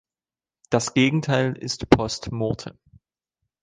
[0.71, 2.75] Das Gegenteil ist "post mortem".